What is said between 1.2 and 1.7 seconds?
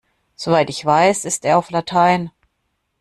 ist er auf